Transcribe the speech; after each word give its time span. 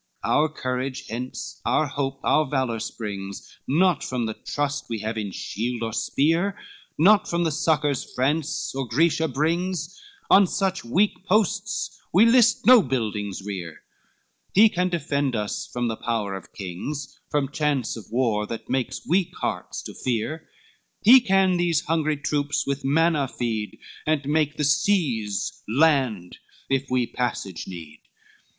LXXXV 0.01 0.27
"Our 0.31 0.49
courage 0.49 1.07
hence, 1.09 1.61
our 1.63 1.85
hope, 1.85 2.19
our 2.23 2.47
valor 2.49 2.79
springs, 2.79 3.55
Not 3.67 4.03
from 4.03 4.25
the 4.25 4.33
trust 4.33 4.85
we 4.89 4.97
have 5.01 5.15
in 5.15 5.29
shield 5.31 5.83
or 5.83 5.93
spear, 5.93 6.57
Not 6.97 7.29
from 7.29 7.43
the 7.43 7.51
succors 7.51 8.11
France 8.15 8.73
or 8.73 8.87
Grecia 8.87 9.27
brings, 9.27 10.01
On 10.31 10.47
such 10.47 10.83
weak 10.83 11.23
posts 11.27 12.01
we 12.11 12.25
list 12.25 12.65
no 12.65 12.81
buildings 12.81 13.43
rear: 13.45 13.83
He 14.55 14.69
can 14.69 14.89
defend 14.89 15.35
us 15.35 15.67
from 15.71 15.87
the 15.87 15.97
power 15.97 16.33
of 16.35 16.51
kings, 16.51 17.19
From 17.29 17.51
chance 17.51 17.95
of 17.95 18.05
war, 18.09 18.47
that 18.47 18.71
makes 18.71 19.05
weak 19.07 19.35
hearts 19.39 19.83
to 19.83 19.93
fear; 19.93 20.49
He 21.03 21.19
can 21.21 21.57
these 21.57 21.81
hungry 21.81 22.17
troops 22.17 22.65
with 22.65 22.83
manna 22.83 23.27
feed, 23.27 23.77
And 24.07 24.27
make 24.27 24.57
the 24.57 24.63
seas 24.63 25.61
land, 25.67 26.39
if 26.71 26.87
we 26.89 27.05
passage 27.05 27.67
need. 27.67 27.99